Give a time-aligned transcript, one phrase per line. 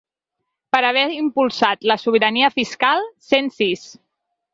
[0.75, 3.85] Per haver impulsat la ‘sobirania fiscal’, cent sis.